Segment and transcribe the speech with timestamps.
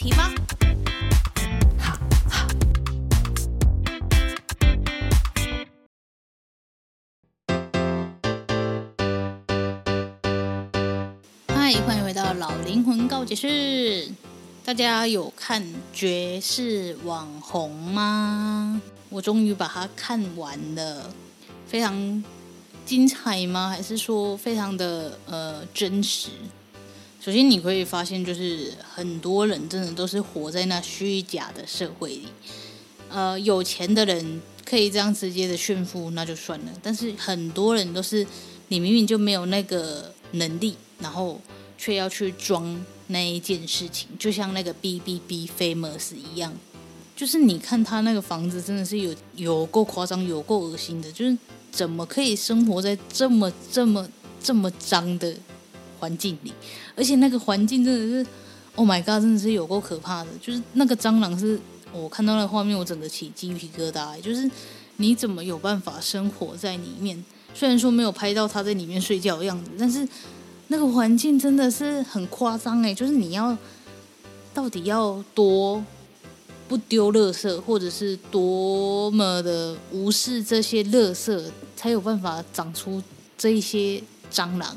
[0.00, 0.32] 题吧。
[1.78, 1.98] 好，
[2.30, 2.48] 好。
[11.48, 14.10] 嗨，欢迎回到老灵魂告解室。
[14.64, 18.80] 大家有看《绝世网红》吗？
[19.10, 21.10] 我终于把它看完了，
[21.66, 22.24] 非常
[22.86, 23.68] 精彩吗？
[23.68, 26.30] 还是说非常的呃真实？
[27.20, 32.28] 首先你可以发现，就是很多人真的都是活在那虚假的社会里。
[33.10, 36.72] 呃，有钱的人可以这样直接的炫富，那就算了。
[36.82, 38.26] 但是很多人都是
[38.68, 41.40] 你明明就没有那个能力，然后
[41.76, 42.84] 却要去装。
[43.12, 46.54] 那一件事情，就像那个 B B B famous 一样，
[47.16, 51.10] 就是你看他那个房子，真的是有有够夸张，有够恶心的。
[51.10, 51.36] 就是
[51.72, 54.08] 怎么可以生活在这么这么
[54.40, 55.34] 这么脏的
[56.00, 56.52] 环境里？
[56.96, 58.30] 而且那个环境真的是
[58.74, 60.30] ，Oh my god，真的是有够可怕的。
[60.40, 61.60] 就是那个蟑螂是，
[61.92, 64.20] 我看到那画面，我整个起鸡皮疙瘩。
[64.20, 64.50] 就是
[64.96, 67.24] 你怎么有办法生活在里面？
[67.54, 70.08] 虽然说没有拍到他在里面睡觉的样子，但是。
[70.72, 73.58] 那个环境真的是很夸张哎，就是你要
[74.54, 75.84] 到底要多
[76.68, 83.02] 不丢垃圾，或者是多么的无视这些垃圾，才有办法长出
[83.36, 84.00] 这一些
[84.32, 84.76] 蟑螂。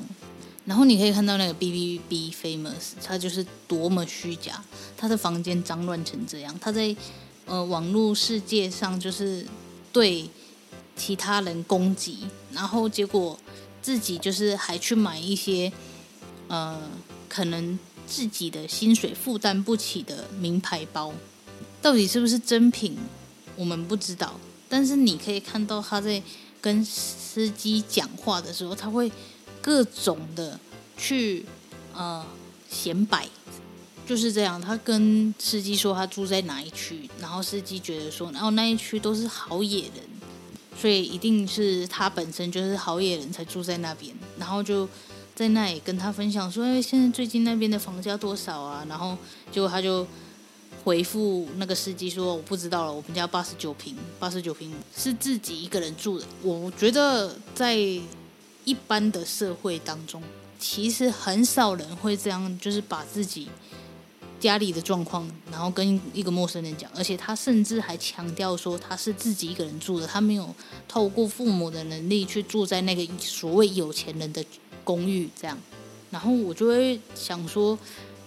[0.66, 4.64] 然后你可以看到那个 B B B famous，他就是多么虚假，
[4.98, 6.95] 他的房间脏乱成这样，他在
[7.45, 9.45] 呃网络世界上就是
[9.92, 10.30] 对
[10.95, 12.20] 其他人攻击，
[12.52, 13.39] 然后结果。
[13.83, 15.70] 自己就是还去买一些，
[16.48, 16.82] 呃，
[17.27, 17.77] 可能
[18.08, 21.14] 自己的薪水负担不起的名牌包，
[21.82, 22.95] 到底是不是真品，
[23.58, 24.39] 我们不知道。
[24.70, 26.23] 但是你可以看到他在
[26.61, 29.11] 跟司机讲话的时候，他会
[29.64, 30.60] 各种的
[30.96, 31.44] 去
[31.96, 32.24] 呃
[32.70, 33.28] 显摆，
[34.06, 34.62] 就是这样。
[34.62, 40.14] 他跟司机说他住在哪一区，然后司机觉得说，然后那一区都是好野人。
[40.76, 44.90] 所以一定是他本身就是好野人才住在那边，然后就
[45.36, 49.16] 在那里跟他分享说：“哎，现在最近那边的房价多少啊？”然后
[49.52, 50.06] 结果他就
[50.84, 57.78] 回复那个司机说：“我不知道了，我们家八十九平，八十九平是自己一个人住的。”我觉得在
[58.66, 60.22] 一般的社会当中，
[60.60, 63.48] 其实很少人会这样，就是把自己。
[64.40, 70.54] 家里的状况，然后跟一个陌生人讲，而且他甚至还强调说他是自己一个人住的，他没有
[70.86, 74.44] 透过父母的能力去住在那个所谓有钱人的
[74.84, 75.58] 公寓这样。
[76.12, 77.80] 然后我就会想说，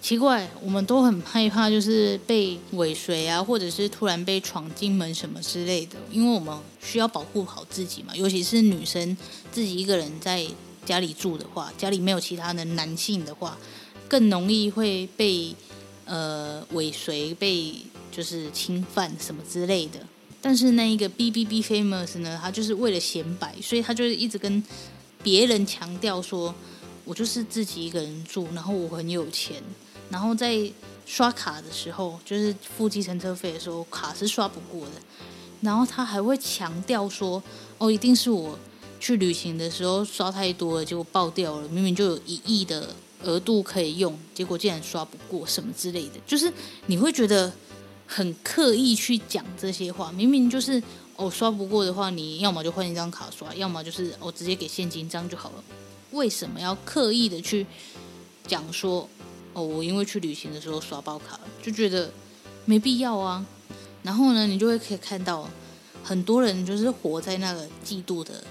[0.07, 9.17] 奇怪，我们都很害怕，就是被尾随啊，或者是突然被闯进门什么之类的，因为我们需要保护好自己嘛，尤其是女生
[9.51, 10.47] 自己一个人在
[10.85, 13.59] 家里住的话，家里没有其他的男性的话，
[14.07, 15.53] 更容易会被。
[16.09, 17.75] 呃，尾随被
[18.13, 19.99] 就是侵犯什么之类的，
[20.41, 24.63] 但是那一个 B B B famous 呢，他就是为了显摆，所以他就是一直跟
[25.21, 26.55] 别人强调说，
[27.05, 29.61] 我就是自己一个人住，然后我很有钱，
[30.11, 30.71] 然后在
[31.05, 34.93] 刷卡的时候，就是付计程车费的时候，卡是刷不过的，
[35.61, 37.43] 然后他还会强调说，
[37.79, 38.59] 哦，一定是我
[39.01, 42.95] 去旅行的时候刷太多了，结果爆掉了，明明就有一亿的。
[43.23, 46.53] 额度可以用，结果竟然刷不过什么之类的，就是
[46.85, 47.51] 你会觉得
[48.07, 50.13] 很刻意去讲这些话。
[50.13, 50.81] 明明就是
[51.17, 55.65] 哦，刷不过的话，你要么就换一张卡刷，要么就是我、哦、直接给现金这样就好了。
[56.13, 57.67] 为什么要刻意的去
[58.47, 59.09] 讲说
[59.57, 62.13] 哦，我因为去旅行的时候刷爆卡，就觉得
[62.67, 63.43] 没必要啊。
[64.03, 65.49] 然后呢，你就会可以看到
[66.05, 68.45] 很多人就是活在那个嫉妒的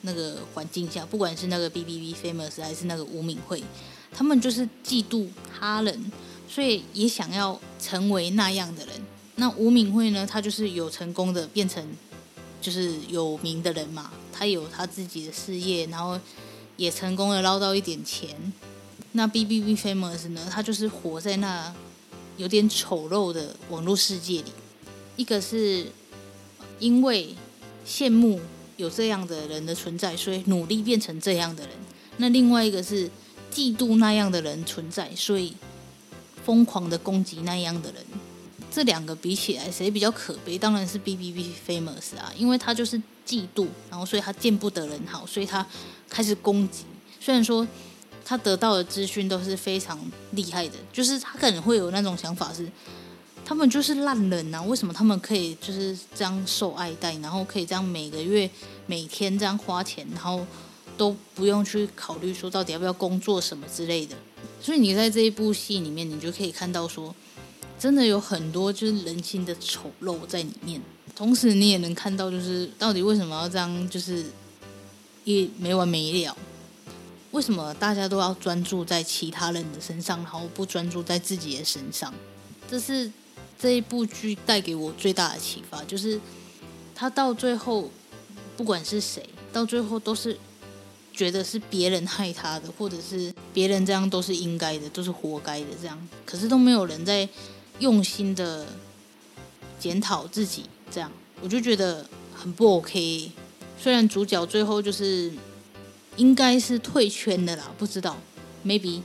[0.00, 3.62] 那个环境下，不管是那个 B B B famous 还是那个吴敏慧。
[4.10, 5.28] 他们就是嫉妒
[5.60, 6.10] 他人，
[6.48, 8.94] 所以也想要成为那样的人。
[9.34, 10.26] 那吴敏慧呢？
[10.26, 11.86] 她就是有成功的变成
[12.62, 16.18] 就是有名的人嘛，她有她自己的事业，然后
[16.78, 18.30] 也成功的捞到一点钱。
[19.12, 20.48] 那 B B B famous 呢？
[20.50, 21.74] 他就是活在那
[22.36, 24.52] 有点丑陋的网络世界里。
[25.16, 25.86] 一个是
[26.78, 27.34] 因为
[27.86, 28.40] 羡慕
[28.76, 31.72] 有这样的人的存在，所以努力变成这样的人。
[32.18, 33.10] 那另外一个是。
[33.50, 35.54] 嫉妒那样的人存在，所以
[36.44, 38.04] 疯狂的攻击那样的人。
[38.70, 40.58] 这两个比起来，谁比较可悲？
[40.58, 45.66] 当然是 BBB Famous 啊，因为他就是嫉妒，然后所以他见不得人好，所以他
[46.10, 46.84] 开始攻击。
[47.18, 47.66] 虽然说
[48.28, 49.98] 他得到的资讯都是非常
[50.32, 52.70] 厉害的，就是他可能会有那种想法是，
[53.42, 58.50] 他们就是烂人啊，为什么他们可以就是这样受爱戴，然后可以这样每个月
[58.84, 60.46] 每天这样花钱，然后
[60.98, 64.14] 都不用去考虑说到底要不要工作什么之类的。
[64.60, 67.14] 所以你在这一部戏里面，你就可以看到说。
[67.78, 70.82] 真的有很多就是人性的丑陋在里面，
[71.14, 74.24] 同时你也能看到，就是到底为什么要这样，就是
[75.22, 76.36] 一没完没了。
[77.38, 82.12] 为什么大家都要专注在其他人的身上，然后不专注在自己的身上？
[82.68, 83.08] 这是
[83.56, 86.20] 这一部剧带给我最大的启发，就是
[86.96, 87.88] 他到最后，
[88.56, 90.36] 不管是谁，到最后都是
[91.12, 97.28] 觉得是别人害他的，或者是别人这样都是应该的，都是活该的这样，可是都没有人在。
[97.78, 98.66] 用心的
[99.78, 101.08] 检讨自己，这样
[101.40, 102.04] 我就觉得
[102.34, 103.30] 很不 OK。
[103.80, 105.32] 虽然主角最后就是
[106.18, 108.14] 应该是退圈的啦，不知道
[108.66, 109.00] ，maybe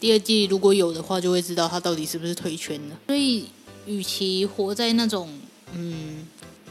[0.00, 2.96] 第二季如果有的话，就会知道他到底是不是退圈了。
[3.06, 3.46] 所以，
[3.86, 5.28] 与其活在那种
[5.72, 6.26] 嗯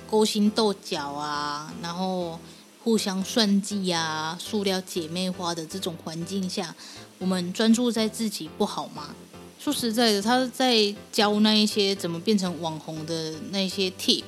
[0.10, 2.40] 勾心斗角啊，然后
[2.84, 6.76] 互相算计啊、塑料姐妹花的这种环境下，
[7.20, 9.16] 我们专注在自己不好吗？
[9.60, 14.24] 说实在的，他在教那一些怎么变成网红的那些 tip，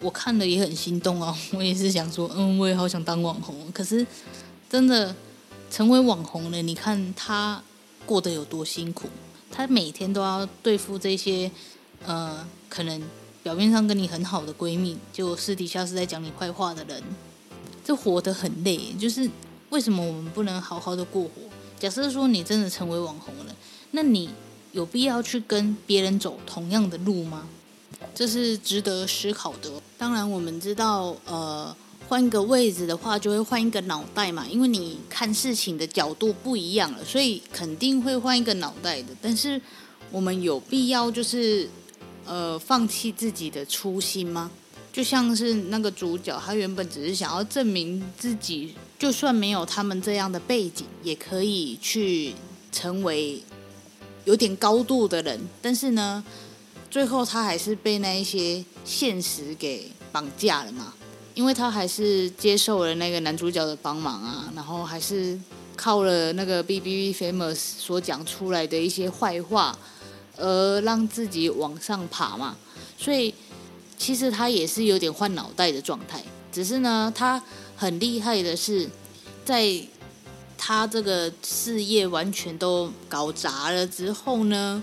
[0.00, 1.36] 我看了也很心动啊！
[1.52, 3.70] 我也是想说，嗯，我也好想当网红。
[3.72, 4.06] 可是
[4.72, 5.14] 真的
[5.70, 7.62] 成为网红了，你看他
[8.06, 9.06] 过得有多辛苦，
[9.50, 11.50] 他每天都要对付这些
[12.06, 13.02] 呃，可能
[13.42, 17.02] 表面上跟你很好的闺蜜，就私底下是在讲你坏话的人，
[17.84, 18.94] 这活得很累。
[18.98, 19.28] 就是
[19.68, 21.30] 为什么我们不能好好的过活？
[21.78, 23.54] 假设说你真的成为网红了，
[23.90, 24.30] 那你。
[24.72, 27.46] 有必要去跟别人走同样的路吗？
[28.14, 29.70] 这是值得思考的。
[29.98, 31.76] 当然，我们知道，呃，
[32.12, 34.46] 换一个位置的话，就会换一个脑袋嘛。
[34.46, 39.08] 因为你看事情的角度不一样了，所以肯定会换一个脑袋的。
[39.22, 39.58] 但是，
[40.10, 41.66] 我们有必要就是，
[42.26, 44.50] 呃，放弃自己的初心吗？
[44.92, 52.34] 就像是那个主角，他原本只是想要证明自己，就算没有他们这样的背景，也可以去
[52.70, 53.42] 成为。
[54.26, 56.22] 有点高度的人，但是呢，
[56.90, 60.92] 最后他还是被那一些现实给绑架了嘛。
[61.34, 65.38] 因为他还是接受了那个男主角的帮忙啊，然后还是
[65.76, 69.76] 靠了那个 BBB Famous 所讲出来的一些坏话，
[70.36, 72.56] 而让自己往上爬嘛。
[72.98, 73.34] 所以
[73.96, 77.42] 其实他也是有点换脑袋的状态，只是呢，他
[77.76, 78.88] 很厉害的是
[79.44, 79.80] 在。
[80.64, 84.80] 他这个事业完全都搞砸了之后呢，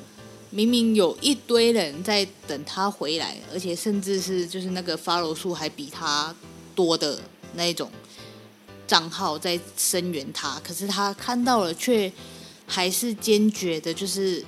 [0.52, 6.36] 明明有一堆人在等他回来，而且甚至是就是那个 follow 数还比他
[6.74, 7.20] 多的
[7.54, 7.92] 那种
[8.88, 12.12] 账号在声援他，可是他看到了却
[12.66, 14.44] 还是坚决的，就是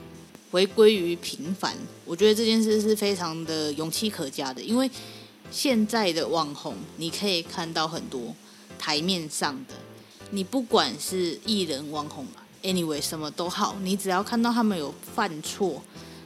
[0.50, 1.78] 回归于平凡。
[2.06, 4.90] 我觉得这件事是非常的勇气可嘉的，因为
[5.52, 8.36] 现在的网红你可以看到很多
[8.80, 9.76] 台面上的。
[10.32, 12.26] 你不管是艺人、网红
[12.64, 15.82] ，anyway 什么都好，你只要看到他们有犯错，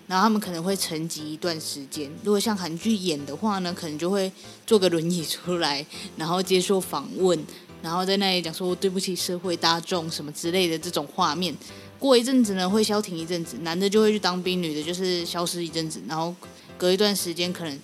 [0.07, 2.11] 然后他们可能会沉寂一段时间。
[2.23, 4.31] 如果像韩剧演的话呢，可能就会
[4.65, 5.85] 坐个轮椅出来，
[6.17, 7.39] 然后接受访问，
[7.81, 11.55] 然后在那里讲说对不起社会大众什么之类的这种画面。
[11.97, 16.35] 过一阵子呢，会消停一阵子，男的就会去当兵，女的就是消失一阵子，然后
[16.77, 17.79] 隔一段时间可能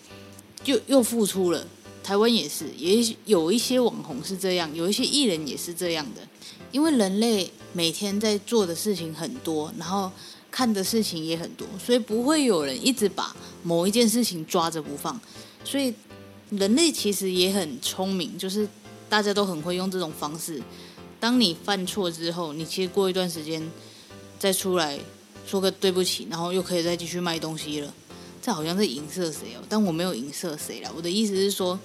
[0.63, 1.65] 就又复出了。
[2.03, 6.21] 台湾也是，也有一些网红是这样，有一些艺人也是这样的。
[6.71, 10.11] 因为人类每天在做的事情很多，然后
[10.49, 15.19] 看的事情也很多，所以不会有人一直把某一件事情抓着不放。
[15.63, 15.93] 所以
[16.49, 18.67] 人类其实也很聪明，就是
[19.07, 20.61] 大家都很会用这种方式。
[21.19, 23.61] 当你犯错之后，你其实过一段时间
[24.39, 24.99] 再出来
[25.45, 27.93] 说个对不起，然后又可以再继续卖东西了。
[28.41, 29.61] 这好像是影射谁哦？
[29.69, 30.91] 但我没有影射谁啦。
[30.95, 31.79] 我的意思是说，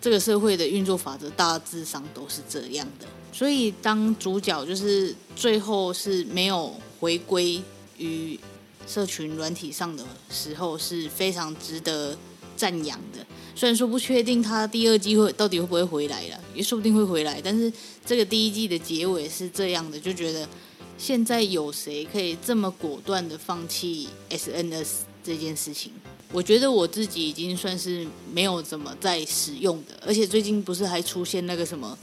[0.00, 3.06] 这个社会的运作法则大致上都是这样的。
[3.36, 7.60] 所以当主角就是最后是没有回归
[7.98, 8.40] 于
[8.86, 12.16] 社群软体上的时候，是非常值得
[12.56, 13.18] 赞扬的。
[13.54, 17.38] 虽然说不确定他第二季会到底会不会回来了，也说不定会回来。
[17.44, 17.70] 但是
[18.06, 20.48] 这个第一季的结尾是这样的，就觉得
[20.96, 24.86] 现在有谁可以这么果断的放弃 SNS？
[25.22, 25.92] 这件事情，
[26.32, 31.98] 我觉得我自己已经算是没有怎么在使用的，而且最近不是还出现那个什么，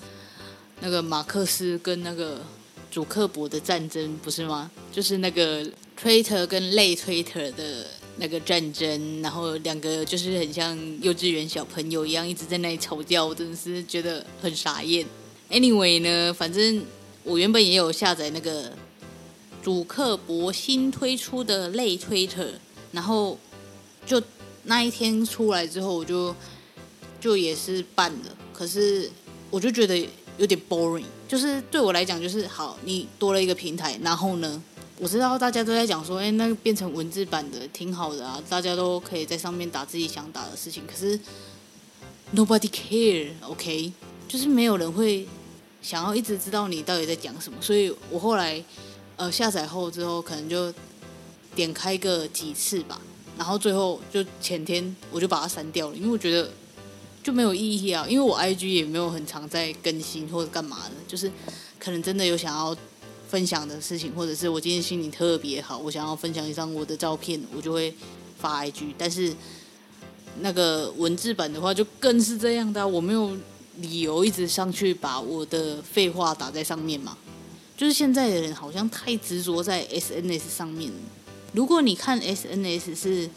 [0.86, 2.42] 那个马克思跟那个
[2.92, 4.70] 祖克伯的战争，不是吗？
[4.92, 7.88] 就是那个推特跟类推特的
[8.18, 15.06] 那个战争，然后两个就是很像幼稚园小朋友一样，一直在那里吵架，我真的是觉得很傻眼。
[15.50, 16.84] Anyway 呢，反正
[17.24, 18.74] 我原本也有下载那个
[19.64, 22.46] 祖克伯新推出的类推特，
[22.92, 23.40] 然后
[24.06, 24.22] 就
[24.64, 26.36] 那一天出来之后，我就
[27.22, 29.10] 就也是办了，可是
[29.50, 30.06] 我就觉得。
[30.38, 34.62] 有点 boring，就是对我来讲，就是好，你多了一个平台，然后呢，
[34.98, 41.20] 我知道大家都在讲说，哎，那个变成文字版的挺好的啊，大家都可以在上面打自己想打的事情，可是
[42.36, 43.94] nobody care，OK，
[44.28, 45.28] 就是没有人会
[45.82, 48.64] 想要一直知道你到底在讲什么，所以我后来
[49.18, 50.74] 呃下载后之后，可能就
[51.54, 53.00] 点开个几次吧，
[53.38, 56.50] 然后最后就前天我就把它删掉了，因为我觉得。
[57.24, 61.32] 就没有意义啊，因为我 IG 也没有很常在更新或者干嘛的，就是
[61.80, 62.76] 可能真的有想要
[63.30, 67.96] 分享的事情，或者是我今天心情特别好，我想要分享一张我的照片，我就会
[68.38, 68.94] 发 IG。
[68.98, 69.34] 但是
[70.42, 73.36] 那个文字版的话，就更是这样的，我没有
[73.78, 77.18] 理由一直上去把我的废话打在上面嘛。
[77.78, 80.92] 就是现在的人好像太执着在 SNS 上面。
[81.54, 83.30] 如果你看 SNS 是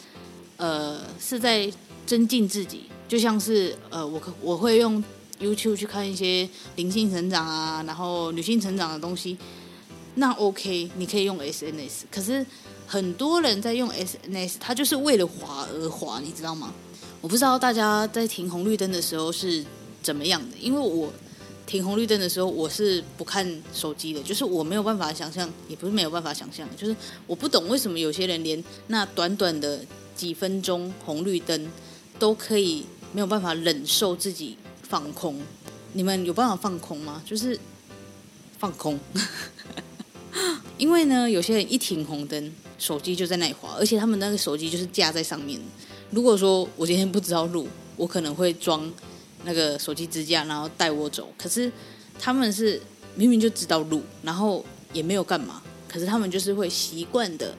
[0.57, 1.73] 呃是在
[2.05, 2.87] 增进自己。
[3.08, 5.02] 就像是呃，我我会用
[5.40, 9.36] YouTube 去看一些灵性成长啊，然后女性成长的东西，
[10.14, 12.04] 那 OK，你可以用 SNS。
[12.10, 12.44] 可是
[12.86, 16.72] 很多人在用 SNS，他就是为了滑而滑，你知道吗？
[17.20, 19.64] 我不知道大家在停红绿灯的时候是
[20.02, 21.12] 怎么样的，因为我
[21.66, 26.96] 停红绿灯的时候我是不看手机的，就是我没有办法想象，也不是没有办法想象，就是
[27.26, 29.84] 我不懂为什么有些人连那短短的
[30.14, 31.70] 几分钟红绿灯
[32.18, 32.84] 都可以。
[33.16, 35.40] 没有办法忍受自己放空，
[35.94, 37.23] 你们有办法放空吗？
[37.25, 37.58] 就是
[38.58, 39.00] 放空，
[40.76, 45.58] 因为呢，有些人一停红灯，手机就在那里滑，而且他们那个手机就是架在上面。
[46.11, 48.92] 如果说我今天不知道路，我可能会装
[49.44, 51.32] 那个手机支架，然后带我走。
[51.38, 51.73] 可是
[52.18, 52.78] 他们是
[53.14, 57.54] 明明就知道路，然后也没有干嘛，可是他们就是会习惯的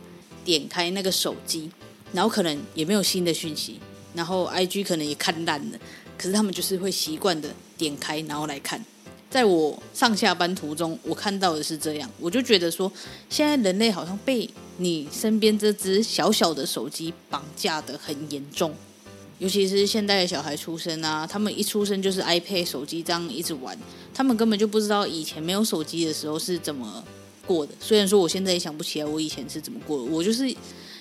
[0.45, 1.71] 点开那个手机，
[2.13, 3.79] 然后可能也没有新的讯息。
[4.13, 5.77] 然后 IG 可能也看烂了，
[6.17, 8.83] 可是他们就是会习惯的点开，然后来看。
[9.29, 12.89] 在我上下班途中，我看到的是这样，我就觉得说，
[13.29, 18.73] 现在人类好像被你身边这只小小的手机绑架得很严重。
[19.37, 23.77] 尤其是现代的小孩出生啊，他们一出生就是 iPad 手机这样一直玩，
[24.13, 27.03] 他们根本就不知道以前没有手机的时候是怎么
[27.45, 27.73] 过的。
[27.81, 30.55] 虽然说我现在也想不起来我以前是怎么过的，我就是。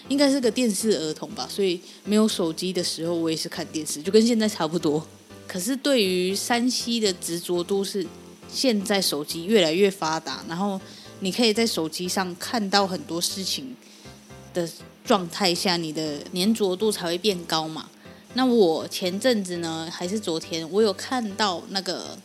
[0.08, 5.04] 应该是个电视儿童吧，所以没有手机的时候，我也是看电视，就跟现在差不多。
[5.48, 8.06] 可是对于山西的执着度是，
[8.48, 10.80] 现在手机越来越发达，然后
[11.20, 13.75] 你可以在手机上看到很多事情
[14.54, 14.68] 的
[15.04, 17.88] 状态下，你的粘着度才会变高嘛。
[18.34, 22.16] 那我前阵子呢，还是昨天，我有看到那个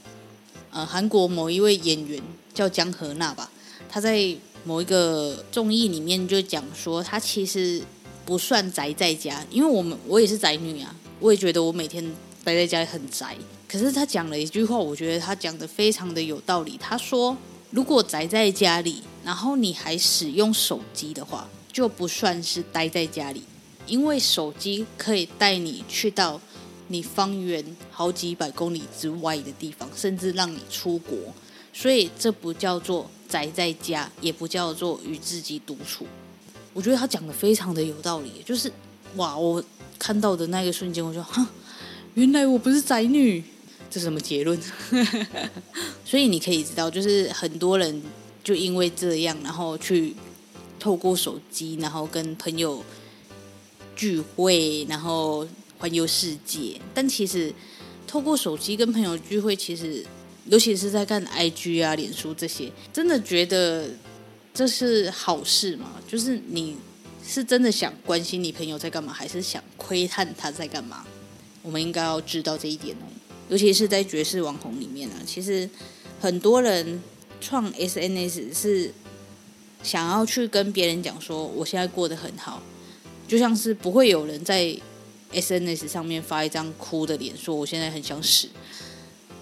[0.70, 2.22] 呃韩国某一位演员
[2.54, 3.50] 叫姜河娜吧，
[3.90, 4.36] 他在。
[4.64, 7.82] 某一个综艺里面就讲说，他其实
[8.26, 12.04] 不算宅在家，因为我们我也是宅女啊，我也觉得我每天
[12.44, 13.36] 待在家里很宅。
[13.68, 16.78] 可是他讲了一句话，我觉得他讲的非常的有道理。
[16.78, 17.36] 他说，
[17.72, 23.42] 如果宅在家里，然后你还使用手机的话，就不算是待在家里，
[23.88, 26.40] 因为手机可以带你去到
[26.90, 31.18] 你方圆好几百公里之外的地方，甚至让你出国，
[31.74, 33.10] 所以这不叫做。
[33.32, 36.06] 宅在家也不叫做与自己独处，
[36.74, 38.44] 我觉得他讲的非常的有道理。
[38.46, 38.70] 就是
[39.16, 39.64] 哇，我
[39.98, 41.48] 看到的那个瞬间，我就哈，
[42.16, 43.42] 原来我不是宅女，
[43.90, 44.60] 这什么结论？
[46.04, 48.04] 所以你可以知道，就是很多人
[48.44, 50.14] 就因为这样，然后去
[50.78, 52.84] 透过手机，然后跟朋友
[53.96, 55.48] 聚会，然后
[55.78, 56.82] 环游世界。
[56.94, 57.54] 但其实
[58.06, 60.06] 透过手机跟朋友聚会，其实。
[60.46, 63.90] 尤其是在看 IG 啊、脸书这些，真的觉得
[64.54, 65.94] 这是好事吗？
[66.08, 66.76] 就是你
[67.26, 71.06] 是真的想关心你朋友在干嘛，还是想窥探他在干嘛？
[71.62, 73.06] 我们应该要知道这一点哦。
[73.50, 75.70] 尤其是在爵士网红里面啊，其实
[76.20, 77.02] 很多人
[77.40, 78.92] 创 SNS 是
[79.84, 82.64] 想要去跟别人讲说，我现在过得很好，
[83.28, 84.76] 就像是不会有人在
[85.34, 88.48] SNS 上面发一张哭的脸，说我现在很想死。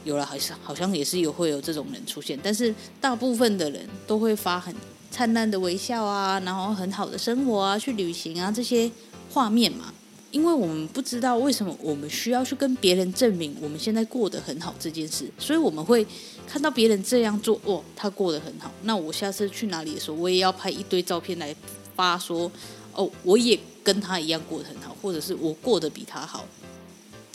[0.03, 4.74] 有了，好像好像也是有会有这种人出现，但是大部分的人都会发很
[5.12, 8.89] 灿烂的微笑啊，然后很好的生活啊，去旅行啊这些
[9.32, 9.94] 画面嘛。
[10.32, 16.06] 因为我们不知道为什么我们需要去跟别人证明我们现在过得很好这件事，所以我们会
[16.48, 21.56] 看到别人这样做，哦，他过得很好，那我下次去哪里的时候，我也要拍一堆照片来
[21.96, 22.51] 发说，
[22.94, 26.46] 哦，我也跟他一样过得很好，或者是我过得比他好。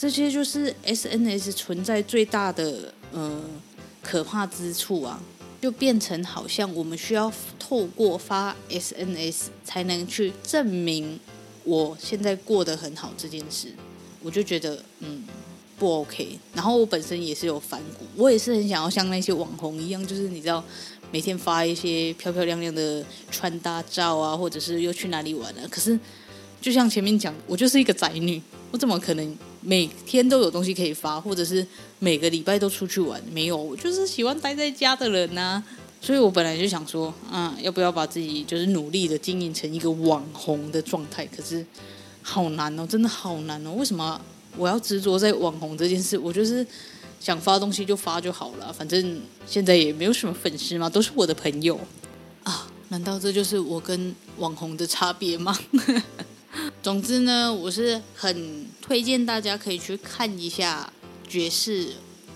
[0.04, 3.42] 这些就是 SNS 存在最大的呃
[4.02, 5.18] 可怕之处啊，
[5.62, 11.18] 就变成好像我们需要透过发 SNS 才能去证明
[11.64, 13.68] 我现在过得很好这件事，
[14.20, 15.24] 我就觉得嗯
[15.78, 16.38] 不 OK。
[16.52, 20.62] 然后我本身也是有反骨，我也是很想要像那些网红一样，就是你知道
[21.10, 25.66] 每天发一些漂漂亮亮的穿搭照啊，或者是又去哪里玩了。
[25.68, 25.98] 可是
[26.60, 29.34] 就像前面讲，我就是一个宅女，我怎么可能？
[29.64, 31.66] 每天都有东西可以发，或者是
[31.98, 35.62] 每个礼拜都出去玩，没有，我就是喜欢待在家的人呐、
[36.00, 41.24] 所以我本来就想说，嗯，要不要把自己就是努力的经营成一个网红的状态？
[41.26, 41.64] 可是
[42.22, 43.72] 好难哦，真的好难哦。
[43.72, 44.20] 为什么
[44.58, 46.18] 我要执着在网红这件事？
[46.18, 46.66] 我就是
[47.18, 51.80] 想发东西就发就好了，反正现在也没有什么粉丝嘛，都是我的朋友
[52.42, 52.68] 啊。
[52.90, 55.58] 难道这就是我跟网红的差别吗？
[56.82, 60.92] 总之呢，我是很推荐大家可以去看一下
[61.30, 61.88] 《绝世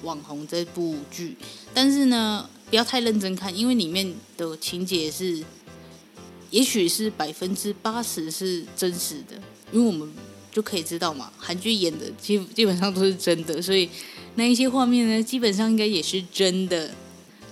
[0.02, 1.36] 网红》这部剧，
[1.72, 5.42] 但是呢，不要太认真看，因为里面的情节是，
[6.50, 9.40] 也许是百分之八十是真实的，
[9.72, 10.10] 因为我们
[10.50, 13.88] 就可以知道嘛，韩剧演的基基本上都是真的，所以
[14.34, 16.90] 那一些画面呢，基本上应该也是真的。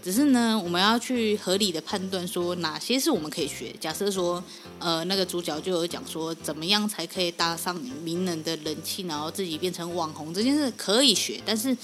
[0.07, 3.75] 只是呢，我们要去合理的判断说哪些是我们可以学。
[3.81, 4.41] 假设说，
[4.79, 11.77] 呃，那个主角就有讲说，怎么样才可以搭上名人的人气，然后自己变成网红这件事可以学，但是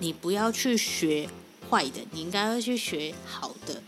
[0.00, 1.30] 你不要去学
[1.70, 3.80] 坏的，你应该要去学好的。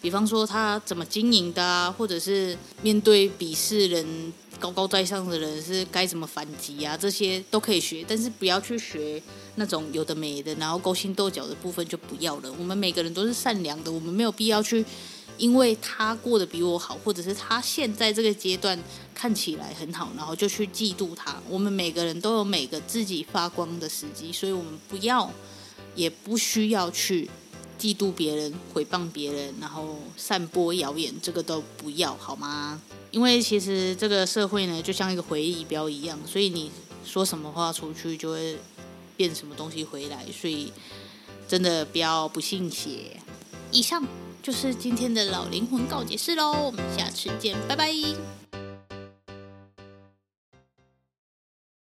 [0.00, 4.32] 比方说他怎么经营的啊，或者是面对鄙视人。
[4.64, 6.96] 高高在上的人是该怎么反击啊？
[6.96, 9.22] 这些都可以学，但是不要去学
[9.56, 12.50] 那种有的没的，然后勾心斗角的部分就不要了。
[12.58, 14.82] 我们每个人都是善良的，我们没有必要去
[15.36, 18.78] 因为他过得比我好，或者是他现在这个阶段
[19.14, 21.36] 看起来很好，然后就去嫉妒他。
[21.46, 25.30] 我们每个人都有每个自己发光的时机，所以我们不要，
[25.94, 27.28] 也不需要去
[27.78, 32.80] 嫉妒别人、诽谤别人，然后散播谣言，这个都不要，好吗？
[33.14, 36.68] 因为其实这个社会呢，就像一个回力镖一样，所以你
[37.06, 38.56] 说什么话出去，就会
[39.16, 40.26] 变什么东西回来。
[40.32, 40.72] 所以
[41.46, 43.16] 真的不要不信邪。
[43.70, 44.04] 以上
[44.42, 48.43] 就是今天的老灵魂告解室喽，我们下次见，拜拜。